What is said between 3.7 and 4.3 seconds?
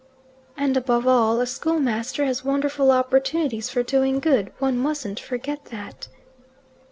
doing